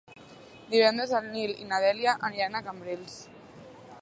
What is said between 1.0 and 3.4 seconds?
en Nil i na Dèlia aniran a Cambrils.